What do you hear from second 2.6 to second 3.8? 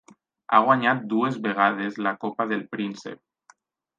Príncep.